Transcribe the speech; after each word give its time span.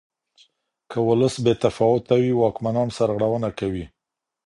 که 0.89 0.97
ولس 1.09 1.35
بې 1.43 1.53
تفاوته 1.63 2.15
وي 2.21 2.31
واکمنان 2.35 2.87
سرغړونه 2.97 3.49
کوي. 3.59 3.85